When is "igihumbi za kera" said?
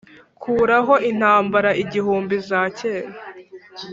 1.83-3.11